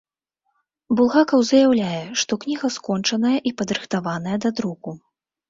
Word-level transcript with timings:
Булгакаў 0.99 1.43
заяўляе, 1.49 1.99
што 2.23 2.33
кніга 2.47 2.67
скончаная 2.77 3.35
і 3.51 3.53
падрыхтаваная 3.61 4.37
да 4.49 4.55
друку. 4.63 4.99